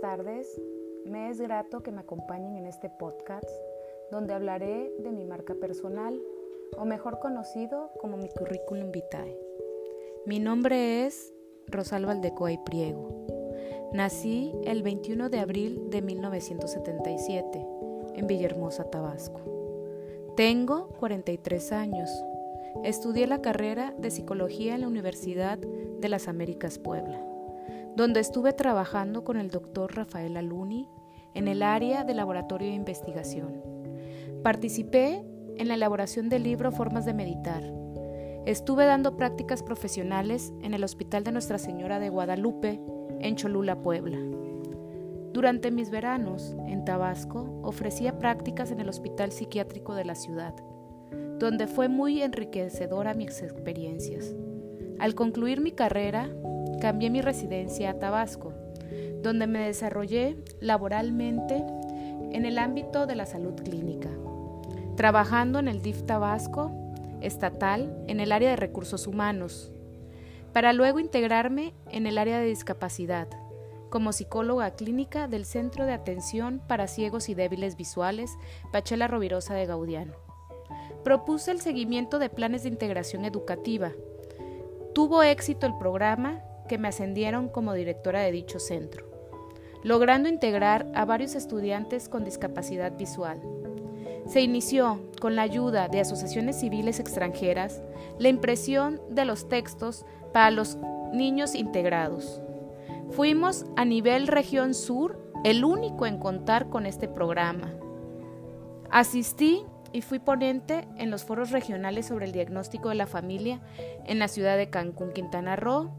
tardes. 0.00 0.48
Me 1.04 1.28
es 1.28 1.40
grato 1.40 1.82
que 1.82 1.92
me 1.92 2.00
acompañen 2.00 2.56
en 2.56 2.66
este 2.66 2.88
podcast 2.88 3.48
donde 4.10 4.32
hablaré 4.32 4.90
de 5.00 5.12
mi 5.12 5.26
marca 5.26 5.54
personal, 5.54 6.18
o 6.78 6.84
mejor 6.86 7.18
conocido 7.18 7.90
como 8.00 8.16
mi 8.16 8.28
currículum 8.30 8.90
vitae. 8.90 9.38
Mi 10.24 10.40
nombre 10.40 11.04
es 11.04 11.34
Rosalba 11.66 12.12
Aldecoa 12.12 12.52
y 12.52 12.58
Priego. 12.58 13.26
Nací 13.92 14.52
el 14.64 14.82
21 14.82 15.28
de 15.28 15.38
abril 15.38 15.90
de 15.90 16.00
1977 16.00 17.66
en 18.14 18.26
Villahermosa, 18.26 18.84
Tabasco. 18.84 19.40
Tengo 20.36 20.88
43 20.98 21.72
años. 21.72 22.10
Estudié 22.84 23.26
la 23.26 23.42
carrera 23.42 23.94
de 23.98 24.10
psicología 24.10 24.74
en 24.74 24.80
la 24.80 24.88
Universidad 24.88 25.58
de 25.58 26.08
las 26.08 26.26
Américas 26.26 26.78
Puebla 26.78 27.33
donde 27.96 28.20
estuve 28.20 28.52
trabajando 28.52 29.24
con 29.24 29.36
el 29.36 29.50
doctor 29.50 29.94
Rafael 29.94 30.36
Aluni 30.36 30.88
en 31.34 31.48
el 31.48 31.62
área 31.62 32.04
de 32.04 32.14
laboratorio 32.14 32.68
de 32.68 32.74
investigación. 32.74 33.62
Participé 34.42 35.24
en 35.56 35.68
la 35.68 35.74
elaboración 35.74 36.28
del 36.28 36.42
libro 36.42 36.72
Formas 36.72 37.04
de 37.04 37.14
Meditar. 37.14 37.62
Estuve 38.46 38.84
dando 38.84 39.16
prácticas 39.16 39.62
profesionales 39.62 40.52
en 40.62 40.74
el 40.74 40.84
Hospital 40.84 41.24
de 41.24 41.32
Nuestra 41.32 41.58
Señora 41.58 41.98
de 41.98 42.10
Guadalupe, 42.10 42.80
en 43.20 43.36
Cholula, 43.36 43.80
Puebla. 43.80 44.18
Durante 45.32 45.70
mis 45.70 45.90
veranos 45.90 46.54
en 46.66 46.84
Tabasco 46.84 47.60
ofrecía 47.62 48.18
prácticas 48.18 48.70
en 48.70 48.80
el 48.80 48.88
Hospital 48.88 49.32
Psiquiátrico 49.32 49.94
de 49.94 50.04
la 50.04 50.14
ciudad, 50.14 50.54
donde 51.38 51.66
fue 51.66 51.88
muy 51.88 52.22
enriquecedora 52.22 53.14
mis 53.14 53.42
experiencias. 53.42 54.34
Al 54.98 55.14
concluir 55.14 55.60
mi 55.60 55.72
carrera, 55.72 56.28
cambié 56.84 57.08
mi 57.08 57.22
residencia 57.22 57.88
a 57.88 57.98
Tabasco, 57.98 58.52
donde 59.22 59.46
me 59.46 59.60
desarrollé 59.60 60.36
laboralmente 60.60 61.64
en 62.30 62.44
el 62.44 62.58
ámbito 62.58 63.06
de 63.06 63.14
la 63.14 63.24
salud 63.24 63.54
clínica, 63.54 64.10
trabajando 64.94 65.58
en 65.58 65.68
el 65.68 65.80
DIF 65.80 66.02
Tabasco 66.02 66.72
estatal 67.22 68.04
en 68.06 68.20
el 68.20 68.32
área 68.32 68.50
de 68.50 68.56
recursos 68.56 69.06
humanos, 69.06 69.72
para 70.52 70.74
luego 70.74 71.00
integrarme 71.00 71.72
en 71.88 72.06
el 72.06 72.18
área 72.18 72.38
de 72.38 72.44
discapacidad 72.44 73.28
como 73.88 74.12
psicóloga 74.12 74.72
clínica 74.72 75.26
del 75.26 75.46
Centro 75.46 75.86
de 75.86 75.94
Atención 75.94 76.60
para 76.68 76.86
Ciegos 76.86 77.30
y 77.30 77.34
Débiles 77.34 77.78
Visuales 77.78 78.30
Pachela 78.72 79.08
Rovirosa 79.08 79.54
de 79.54 79.64
Gaudiano. 79.64 80.12
Propuse 81.02 81.50
el 81.50 81.62
seguimiento 81.62 82.18
de 82.18 82.28
planes 82.28 82.64
de 82.64 82.68
integración 82.68 83.24
educativa. 83.24 83.92
Tuvo 84.92 85.22
éxito 85.22 85.66
el 85.66 85.78
programa 85.78 86.42
que 86.68 86.78
me 86.78 86.88
ascendieron 86.88 87.48
como 87.48 87.74
directora 87.74 88.20
de 88.20 88.32
dicho 88.32 88.58
centro, 88.58 89.06
logrando 89.82 90.28
integrar 90.28 90.86
a 90.94 91.04
varios 91.04 91.34
estudiantes 91.34 92.08
con 92.08 92.24
discapacidad 92.24 92.96
visual. 92.96 93.40
Se 94.26 94.40
inició, 94.40 95.00
con 95.20 95.36
la 95.36 95.42
ayuda 95.42 95.88
de 95.88 96.00
asociaciones 96.00 96.58
civiles 96.58 96.98
extranjeras, 96.98 97.82
la 98.18 98.28
impresión 98.28 99.00
de 99.10 99.24
los 99.24 99.48
textos 99.48 100.06
para 100.32 100.50
los 100.50 100.78
niños 101.12 101.54
integrados. 101.54 102.40
Fuimos 103.10 103.66
a 103.76 103.84
nivel 103.84 104.26
región 104.26 104.74
sur 104.74 105.22
el 105.44 105.64
único 105.64 106.06
en 106.06 106.18
contar 106.18 106.70
con 106.70 106.86
este 106.86 107.06
programa. 107.06 107.74
Asistí 108.90 109.62
y 109.92 110.00
fui 110.00 110.18
ponente 110.18 110.88
en 110.96 111.10
los 111.10 111.24
foros 111.24 111.50
regionales 111.50 112.06
sobre 112.06 112.24
el 112.24 112.32
diagnóstico 112.32 112.88
de 112.88 112.94
la 112.96 113.06
familia 113.06 113.60
en 114.06 114.18
la 114.18 114.28
ciudad 114.28 114.56
de 114.56 114.70
Cancún, 114.70 115.12
Quintana 115.12 115.54
Roo, 115.54 115.92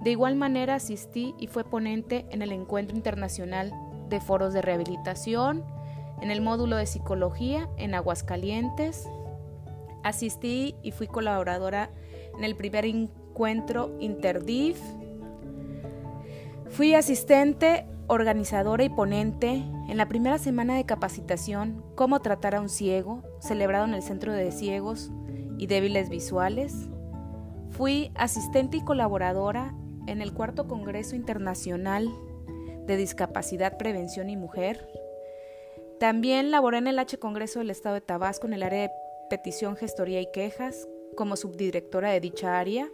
de 0.00 0.10
igual 0.10 0.34
manera 0.34 0.76
asistí 0.76 1.34
y 1.38 1.46
fue 1.46 1.64
ponente 1.64 2.26
en 2.30 2.42
el 2.42 2.52
Encuentro 2.52 2.96
Internacional 2.96 3.72
de 4.08 4.20
Foros 4.20 4.54
de 4.54 4.62
Rehabilitación, 4.62 5.64
en 6.20 6.30
el 6.30 6.40
módulo 6.40 6.76
de 6.76 6.86
Psicología 6.86 7.68
en 7.76 7.94
Aguascalientes. 7.94 9.08
Asistí 10.02 10.74
y 10.82 10.92
fui 10.92 11.06
colaboradora 11.06 11.90
en 12.36 12.44
el 12.44 12.56
primer 12.56 12.86
encuentro 12.86 13.94
Interdif. 14.00 14.80
Fui 16.70 16.94
asistente, 16.94 17.86
organizadora 18.06 18.84
y 18.84 18.88
ponente 18.88 19.50
en 19.88 19.96
la 19.96 20.08
primera 20.08 20.38
semana 20.38 20.76
de 20.76 20.86
capacitación 20.86 21.84
Cómo 21.94 22.20
tratar 22.20 22.54
a 22.54 22.60
un 22.60 22.68
ciego, 22.68 23.22
celebrado 23.40 23.84
en 23.84 23.94
el 23.94 24.02
Centro 24.02 24.32
de 24.32 24.50
Ciegos 24.50 25.10
y 25.58 25.66
Débiles 25.66 26.08
Visuales. 26.08 26.88
Fui 27.70 28.10
asistente 28.14 28.78
y 28.78 28.84
colaboradora 28.84 29.74
en 30.10 30.20
el 30.20 30.34
cuarto 30.34 30.66
Congreso 30.66 31.14
Internacional 31.14 32.08
de 32.86 32.96
Discapacidad, 32.96 33.78
Prevención 33.78 34.28
y 34.28 34.36
Mujer. 34.36 34.88
También 36.00 36.50
laboré 36.50 36.78
en 36.78 36.88
el 36.88 36.98
H 36.98 37.18
Congreso 37.18 37.60
del 37.60 37.70
Estado 37.70 37.94
de 37.94 38.00
Tabasco 38.00 38.46
en 38.46 38.54
el 38.54 38.62
área 38.64 38.82
de 38.82 38.90
petición, 39.28 39.76
gestoría 39.76 40.20
y 40.20 40.30
quejas 40.32 40.88
como 41.16 41.36
subdirectora 41.36 42.10
de 42.10 42.20
dicha 42.20 42.58
área. 42.58 42.90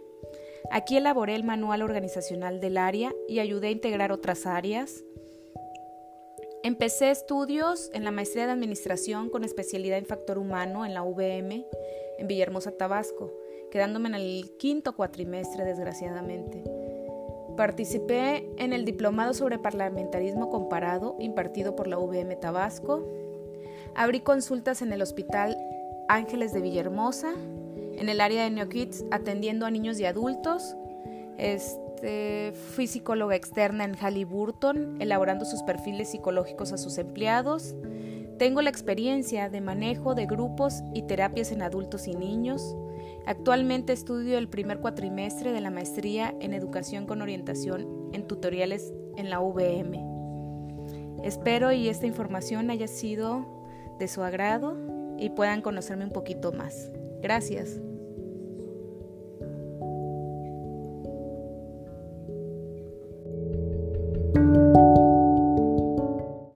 Aquí 0.69 0.97
elaboré 0.97 1.33
el 1.33 1.43
manual 1.43 1.81
organizacional 1.81 2.59
del 2.59 2.77
área 2.77 3.13
y 3.27 3.39
ayudé 3.39 3.69
a 3.69 3.71
integrar 3.71 4.11
otras 4.11 4.45
áreas. 4.45 5.03
Empecé 6.63 7.09
estudios 7.09 7.89
en 7.93 8.03
la 8.03 8.11
maestría 8.11 8.45
de 8.45 8.51
administración 8.51 9.29
con 9.29 9.43
especialidad 9.43 9.97
en 9.97 10.05
factor 10.05 10.37
humano 10.37 10.85
en 10.85 10.93
la 10.93 11.01
VM 11.01 11.65
en 12.19 12.27
Villahermosa, 12.27 12.71
Tabasco, 12.71 13.33
quedándome 13.71 14.09
en 14.09 14.15
el 14.15 14.51
quinto 14.59 14.95
cuatrimestre 14.95 15.63
desgraciadamente. 15.63 16.76
Participé 17.57 18.47
en 18.57 18.71
el 18.71 18.85
Diplomado 18.85 19.33
sobre 19.33 19.57
Parlamentarismo 19.57 20.51
Comparado 20.51 21.15
impartido 21.19 21.75
por 21.75 21.87
la 21.87 21.97
UVM 21.97 22.39
Tabasco. 22.39 23.03
Abrí 23.95 24.19
consultas 24.19 24.83
en 24.83 24.93
el 24.93 25.01
Hospital 25.01 25.57
Ángeles 26.07 26.53
de 26.53 26.61
Villahermosa, 26.61 27.33
en 27.95 28.09
el 28.09 28.21
área 28.21 28.43
de 28.43 28.51
NeoKids, 28.51 29.05
atendiendo 29.09 29.65
a 29.65 29.71
niños 29.71 29.99
y 29.99 30.05
adultos. 30.05 30.77
Este, 31.39 32.53
fui 32.53 32.85
psicóloga 32.85 33.35
externa 33.35 33.85
en 33.85 33.95
Halliburton, 33.95 35.01
elaborando 35.01 35.43
sus 35.43 35.63
perfiles 35.63 36.11
psicológicos 36.11 36.73
a 36.73 36.77
sus 36.77 36.99
empleados. 36.99 37.73
Tengo 38.37 38.61
la 38.61 38.69
experiencia 38.69 39.49
de 39.49 39.61
manejo 39.61 40.13
de 40.13 40.27
grupos 40.27 40.83
y 40.93 41.03
terapias 41.03 41.51
en 41.51 41.63
adultos 41.63 42.07
y 42.07 42.13
niños. 42.13 42.75
Actualmente 43.25 43.93
estudio 43.93 44.37
el 44.37 44.47
primer 44.47 44.79
cuatrimestre 44.79 45.51
de 45.51 45.61
la 45.61 45.71
maestría 45.71 46.35
en 46.39 46.53
educación 46.53 47.07
con 47.07 47.21
orientación 47.21 48.09
en 48.13 48.27
tutoriales 48.27 48.93
en 49.15 49.29
la 49.29 49.39
VM. 49.39 50.05
Espero 51.23 51.71
y 51.71 51.89
esta 51.89 52.05
información 52.05 52.69
haya 52.69 52.87
sido 52.87 53.45
de 53.97 54.07
su 54.07 54.21
agrado 54.21 54.77
y 55.17 55.31
puedan 55.31 55.61
conocerme 55.61 56.05
un 56.05 56.11
poquito 56.11 56.51
más. 56.51 56.91
Gracias. 57.21 57.81